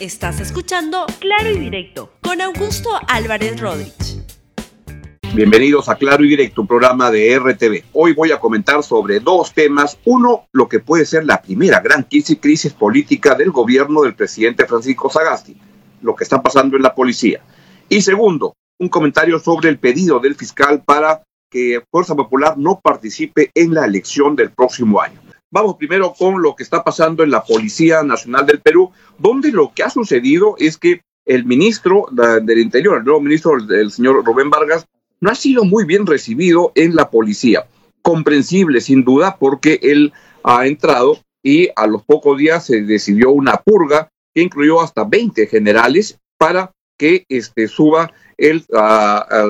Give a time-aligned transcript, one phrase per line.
[0.00, 4.22] Estás escuchando Claro y Directo con Augusto Álvarez Rodríguez.
[5.34, 7.82] Bienvenidos a Claro y Directo, un programa de RTV.
[7.94, 9.98] Hoy voy a comentar sobre dos temas.
[10.04, 14.66] Uno, lo que puede ser la primera gran crisis, crisis política del gobierno del presidente
[14.66, 15.56] Francisco Sagasti,
[16.00, 17.40] lo que está pasando en la policía.
[17.88, 23.50] Y segundo, un comentario sobre el pedido del fiscal para que Fuerza Popular no participe
[23.52, 25.27] en la elección del próximo año.
[25.50, 29.72] Vamos primero con lo que está pasando en la Policía Nacional del Perú, donde lo
[29.74, 32.06] que ha sucedido es que el ministro
[32.42, 34.86] del Interior, el nuevo ministro, el señor Rubén Vargas,
[35.20, 37.66] no ha sido muy bien recibido en la policía.
[38.02, 40.12] Comprensible, sin duda, porque él
[40.44, 45.46] ha entrado y a los pocos días se decidió una purga que incluyó hasta 20
[45.46, 48.66] generales para que este, suba el,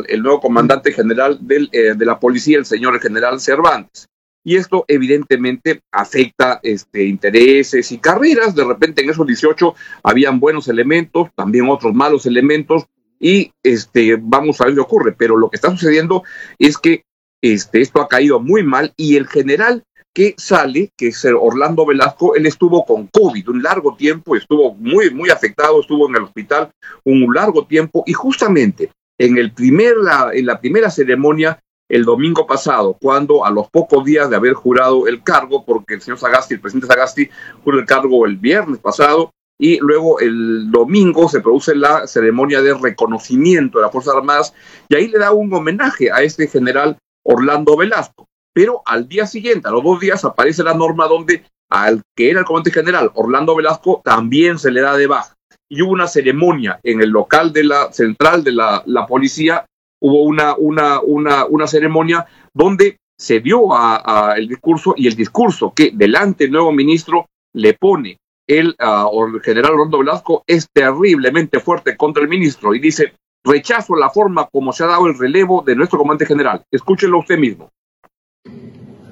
[0.07, 4.09] el nuevo comandante general del, eh, de la policía, el señor general Cervantes
[4.49, 8.55] y esto evidentemente afecta este, intereses y carreras.
[8.55, 12.87] De repente en esos 18 habían buenos elementos, también otros malos elementos
[13.21, 15.13] y este, vamos a ver qué ocurre.
[15.13, 16.23] Pero lo que está sucediendo
[16.59, 17.03] es que
[17.43, 22.35] este, esto ha caído muy mal y el general que sale, que es Orlando Velasco,
[22.35, 26.71] él estuvo con COVID un largo tiempo, estuvo muy, muy afectado, estuvo en el hospital
[27.05, 29.97] un largo tiempo y justamente en, el primer,
[30.33, 35.07] en la primera ceremonia el domingo pasado, cuando a los pocos días de haber jurado
[35.07, 37.29] el cargo, porque el señor Sagasti, el presidente Sagasti,
[37.65, 42.75] juró el cargo el viernes pasado, y luego el domingo se produce la ceremonia de
[42.75, 44.55] reconocimiento de las Fuerzas Armadas,
[44.89, 48.27] y ahí le da un homenaje a este general Orlando Velasco.
[48.55, 52.41] Pero al día siguiente, a los dos días, aparece la norma donde al que era
[52.41, 55.35] el comandante general, Orlando Velasco, también se le da de baja.
[55.69, 59.67] Y hubo una ceremonia en el local de la central de la, la policía
[60.01, 65.73] hubo una, una, una, una ceremonia donde se dio a, el discurso y el discurso
[65.75, 71.97] que delante el nuevo ministro le pone el, el general Rondo Velasco es terriblemente fuerte
[71.97, 73.13] contra el ministro y dice,
[73.45, 76.63] rechazo la forma como se ha dado el relevo de nuestro comandante general.
[76.71, 77.69] Escúchenlo usted mismo.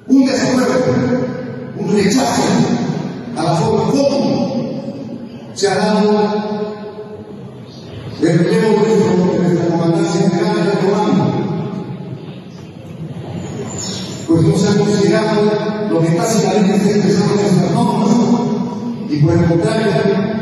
[0.07, 1.27] Un desacuerdo,
[1.77, 2.43] un rechazo
[3.37, 6.87] a la forma como se ha dado
[8.23, 8.83] el relevo
[9.33, 10.26] de nuestra comandancia
[16.06, 18.11] considerado lo que básicamente está expresado en nuestras normas
[19.11, 20.37] y por el contrario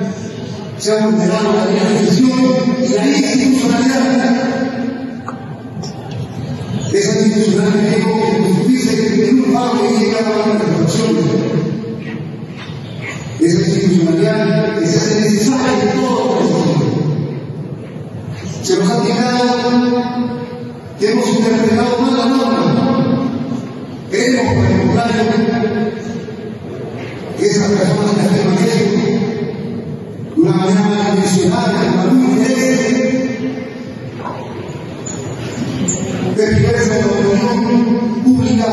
[0.79, 2.31] se ha vulnerado la decisión
[2.83, 4.55] y la institucionalidad.
[6.93, 11.17] Esa institucionalidad que dice que el Perú va a llegar a la reflexión.
[13.41, 16.25] Esa institucionalidad que se hace necesaria en todo
[18.63, 19.45] se nos ha quejado
[20.99, 23.31] que hemos interpretado mal la norma.
[24.11, 25.25] Creemos, el contrario,
[27.41, 28.85] esas personas que afirman eso
[30.35, 31.15] de una manera de una
[32.15, 32.95] diferente,
[36.37, 38.67] de la opinión pública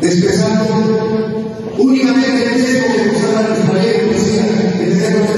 [0.00, 0.64] expresando
[1.78, 3.62] únicamente el tiempo que ha dado el
[4.14, 4.44] decía,
[4.80, 5.32] el decreto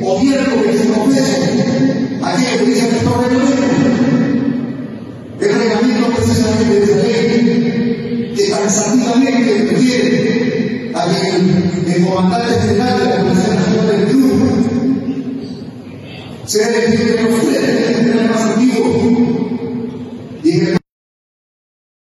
[0.00, 1.36] gobierno que se ofrece
[2.46, 3.04] aquello que
[3.34, 3.67] nuestro.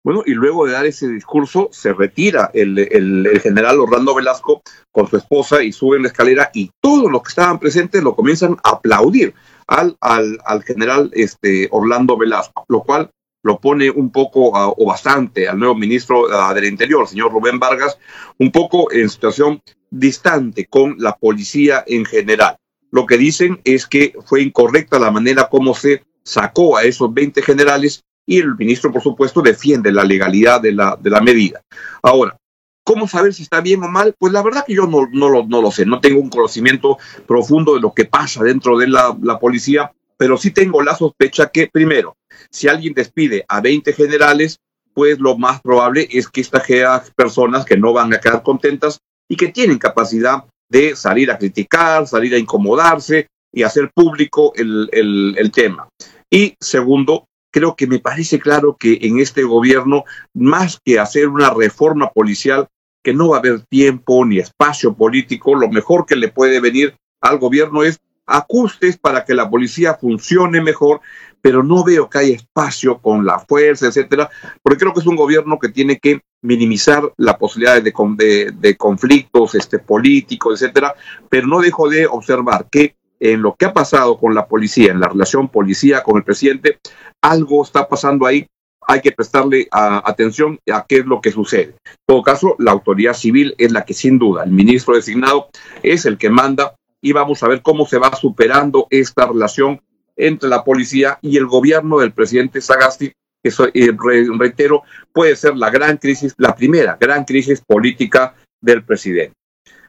[0.03, 5.07] Bueno, y luego de dar ese discurso, se retira el, el, general Orlando Velasco con
[5.07, 8.57] su esposa y sube en la escalera y todos los que estaban presentes lo comienzan
[8.63, 9.33] a aplaudir
[9.67, 13.11] al, al, al general este, Orlando Velasco, lo cual
[13.43, 17.97] lo pone un poco o bastante al nuevo ministro del Interior, señor Rubén Vargas,
[18.37, 22.57] un poco en situación distante con la policía en general.
[22.91, 27.41] Lo que dicen es que fue incorrecta la manera como se sacó a esos 20
[27.41, 31.61] generales y el ministro, por supuesto, defiende la legalidad de la, de la medida.
[32.01, 32.37] Ahora,
[32.83, 34.15] ¿Cómo saber si está bien o mal?
[34.17, 36.97] Pues la verdad que yo no, no, lo, no lo sé, no tengo un conocimiento
[37.27, 41.49] profundo de lo que pasa dentro de la, la, policía, pero sí tengo la sospecha
[41.49, 42.15] que, primero,
[42.51, 44.59] si alguien despide a 20 generales,
[44.93, 49.35] pues lo más probable es que estas personas que no van a quedar contentas y
[49.35, 55.33] que tienen capacidad de salir a criticar, salir a incomodarse y hacer público el, el,
[55.39, 55.89] el tema.
[56.29, 60.03] Y segundo, creo que me parece claro que en este gobierno,
[60.35, 62.67] más que hacer una reforma policial,
[63.03, 66.95] que no va a haber tiempo ni espacio político, lo mejor que le puede venir
[67.21, 71.01] al gobierno es ajustes para que la policía funcione mejor,
[71.41, 74.29] pero no veo que haya espacio con la fuerza, etcétera,
[74.61, 79.55] porque creo que es un gobierno que tiene que minimizar la posibilidad de, de, conflictos
[79.55, 80.95] este, políticos, etcétera,
[81.29, 84.99] pero no dejo de observar que en lo que ha pasado con la policía, en
[84.99, 86.79] la relación policía con el presidente,
[87.21, 88.47] algo está pasando ahí.
[88.87, 91.75] Hay que prestarle atención a qué es lo que sucede.
[91.85, 95.49] En todo caso, la autoridad civil es la que sin duda, el ministro designado
[95.83, 99.81] es el que manda y vamos a ver cómo se va superando esta relación
[100.15, 103.11] entre la policía y el gobierno del presidente Sagasti,
[103.43, 103.91] que eh,
[104.37, 109.35] reitero, puede ser la gran crisis, la primera gran crisis política del presidente.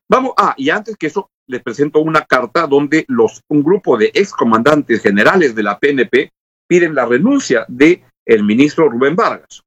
[0.09, 4.11] Vamos, ah, y antes que eso, les presento una carta donde los, un grupo de
[4.14, 6.31] excomandantes generales de la PNP
[6.67, 9.62] piden la renuncia de el ministro Rubén Vargas.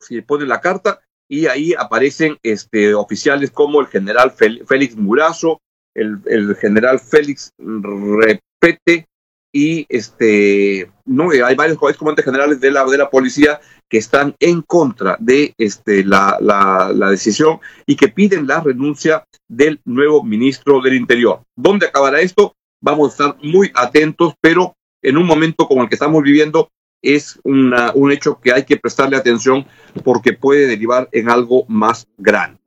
[0.00, 5.60] Si pone la carta y ahí aparecen este, oficiales como el general Félix Murazo,
[5.94, 9.06] el, general Félix Repete
[9.52, 14.62] y este no hay varios comandantes generales de la de la policía que están en
[14.62, 20.80] contra de este la, la, la, decisión y que piden la renuncia del nuevo ministro
[20.80, 21.42] del Interior.
[21.54, 22.56] ¿Dónde acabará esto?
[22.80, 26.70] Vamos a estar muy atentos, pero en un momento como el que estamos viviendo
[27.02, 29.66] es una, un hecho que hay que prestarle atención
[30.02, 32.58] porque puede derivar en algo más grande.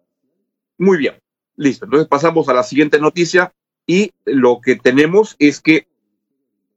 [0.77, 1.15] Muy bien,
[1.57, 1.86] listo.
[1.86, 3.54] Entonces pasamos a la siguiente noticia
[3.86, 5.88] y lo que tenemos es que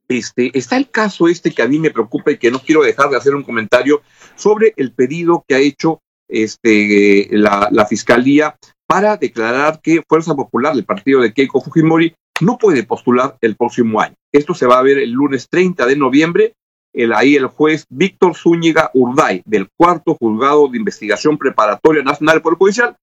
[0.09, 3.09] este, está el caso este que a mí me preocupa y que no quiero dejar
[3.09, 4.01] de hacer un comentario
[4.35, 8.57] sobre el pedido que ha hecho este, la, fiscalía
[8.87, 14.01] para declarar que Fuerza Popular del partido de Keiko Fujimori no puede postular el próximo
[14.01, 14.15] año.
[14.31, 16.55] Esto se va a ver el lunes 30 de noviembre.
[16.93, 22.57] El, ahí el juez Víctor Zúñiga Urday, del cuarto juzgado de investigación preparatoria nacional Poder
[22.57, 22.97] Judicial,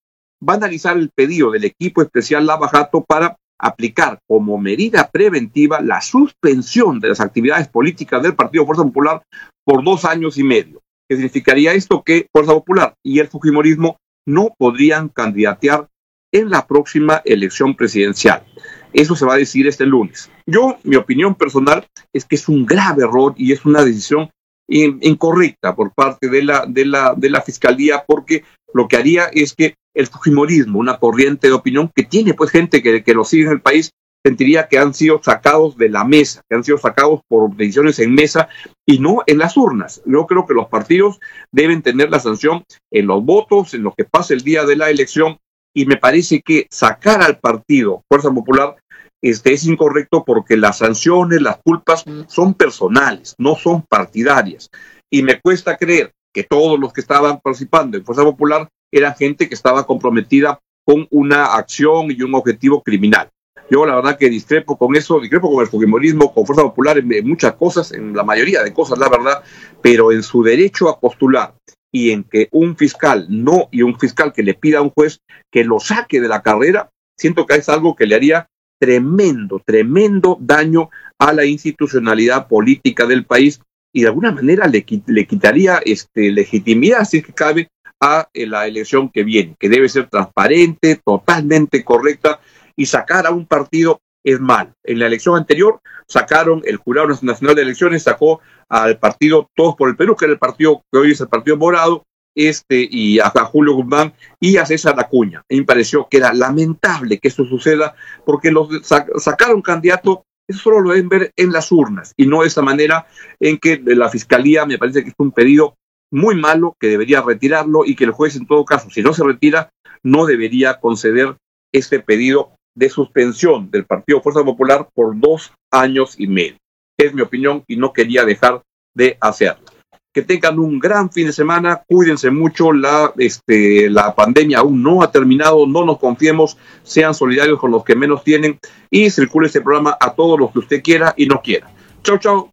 [0.46, 6.00] va a analizar el pedido del equipo especial Lavajato para aplicar como medida preventiva la
[6.00, 9.22] suspensión de las actividades políticas del Partido Fuerza Popular
[9.64, 10.80] por dos años y medio.
[11.08, 12.02] ¿Qué significaría esto?
[12.02, 13.96] Que Fuerza Popular y el Fujimorismo
[14.26, 15.88] no podrían candidatear
[16.32, 18.44] en la próxima elección presidencial.
[18.92, 20.30] Eso se va a decir este lunes.
[20.46, 24.30] Yo, mi opinión personal es que es un grave error y es una decisión
[24.68, 29.54] incorrecta por parte de la, de la, de la Fiscalía porque lo que haría es
[29.54, 33.44] que el Fujimorismo, una corriente de opinión que tiene pues gente que, que lo sigue
[33.44, 33.90] en el país,
[34.24, 38.14] sentiría que han sido sacados de la mesa, que han sido sacados por decisiones en
[38.14, 38.48] mesa
[38.86, 40.02] y no en las urnas.
[40.04, 41.18] Yo creo que los partidos
[41.52, 44.90] deben tener la sanción en los votos, en lo que pasa el día de la
[44.90, 45.38] elección,
[45.74, 48.76] y me parece que sacar al partido Fuerza Popular
[49.22, 54.70] este, es incorrecto porque las sanciones, las culpas son personales, no son partidarias.
[55.10, 59.48] Y me cuesta creer que todos los que estaban participando en Fuerza Popular era gente
[59.48, 63.28] que estaba comprometida con una acción y un objetivo criminal.
[63.68, 67.26] Yo la verdad que discrepo con eso, discrepo con el fujimorismo, con Fuerza Popular en
[67.26, 69.42] muchas cosas, en la mayoría de cosas, la verdad,
[69.82, 71.54] pero en su derecho a postular
[71.90, 75.18] y en que un fiscal no y un fiscal que le pida a un juez
[75.50, 78.48] que lo saque de la carrera, siento que es algo que le haría
[78.78, 80.88] tremendo, tremendo daño
[81.18, 83.60] a la institucionalidad política del país
[83.92, 87.68] y de alguna manera le, le quitaría este, legitimidad, si es que cabe,
[88.00, 92.40] a eh, la elección que viene, que debe ser transparente, totalmente correcta,
[92.76, 94.72] y sacar a un partido es mal.
[94.84, 99.88] En la elección anterior sacaron, el Jurado Nacional de Elecciones sacó al partido Todos por
[99.88, 102.04] el Perú, que era el partido que hoy es el Partido Morado,
[102.34, 105.42] este, y a, Julio Guzmán y a César Acuña.
[105.48, 108.68] Mí me pareció que era lamentable que esto suceda porque los
[109.16, 113.06] sacaron candidato, eso solo lo deben ver en las urnas y no de esa manera
[113.38, 115.76] en que la fiscalía me parece que es un pedido
[116.10, 119.24] muy malo, que debería retirarlo y que el juez en todo caso, si no se
[119.24, 119.70] retira,
[120.02, 121.36] no debería conceder
[121.72, 126.56] este pedido de suspensión del Partido Fuerza Popular por dos años y medio.
[126.98, 128.62] Es mi opinión y no quería dejar
[128.94, 129.66] de hacerlo.
[130.12, 135.02] Que tengan un gran fin de semana, cuídense mucho, la, este, la pandemia aún no
[135.02, 138.58] ha terminado, no nos confiemos, sean solidarios con los que menos tienen
[138.90, 141.70] y circule este programa a todos los que usted quiera y no quiera.
[142.02, 142.50] Chau, chau.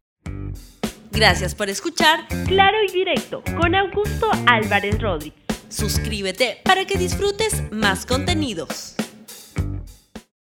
[1.12, 5.40] Gracias por escuchar Claro y Directo con Augusto Álvarez Rodríguez.
[5.70, 8.96] Suscríbete para que disfrutes más contenidos.